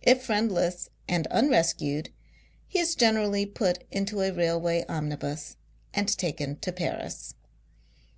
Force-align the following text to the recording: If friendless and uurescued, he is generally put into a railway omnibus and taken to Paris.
If 0.00 0.22
friendless 0.22 0.88
and 1.06 1.28
uurescued, 1.30 2.08
he 2.68 2.78
is 2.78 2.94
generally 2.94 3.44
put 3.44 3.84
into 3.90 4.22
a 4.22 4.32
railway 4.32 4.86
omnibus 4.88 5.58
and 5.92 6.08
taken 6.16 6.56
to 6.60 6.72
Paris. 6.72 7.34